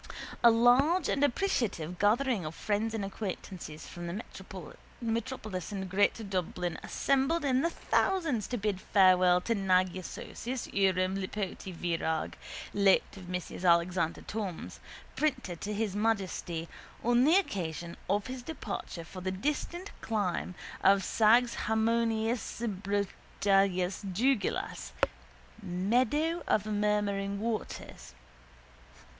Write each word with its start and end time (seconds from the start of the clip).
A 0.43 0.49
large 0.49 1.07
and 1.09 1.23
appreciative 1.23 1.99
gathering 1.99 2.43
of 2.43 2.55
friends 2.55 2.95
and 2.95 3.05
acquaintances 3.05 3.85
from 3.85 4.07
the 4.07 4.23
metropolis 4.99 5.71
and 5.71 5.87
greater 5.87 6.23
Dublin 6.23 6.79
assembled 6.81 7.45
in 7.45 7.61
their 7.61 7.69
thousands 7.69 8.47
to 8.47 8.57
bid 8.57 8.81
farewell 8.81 9.41
to 9.41 9.53
Nagyaságos 9.53 10.73
uram 10.73 11.19
Lipóti 11.19 11.71
Virag, 11.71 12.33
late 12.73 13.15
of 13.15 13.29
Messrs 13.29 13.63
Alexander 13.63 14.21
Thom's, 14.23 14.79
printers 15.15 15.59
to 15.59 15.71
His 15.71 15.95
Majesty, 15.95 16.67
on 17.03 17.23
the 17.23 17.35
occasion 17.35 17.95
of 18.09 18.25
his 18.25 18.41
departure 18.41 19.03
for 19.05 19.21
the 19.21 19.29
distant 19.29 19.91
clime 20.01 20.55
of 20.83 21.03
Százharminczbrojúgulyás 21.03 23.05
Dugulás 24.11 24.91
(Meadow 25.61 26.41
of 26.47 26.65
Murmuring 26.65 27.39
Waters). 27.39 28.15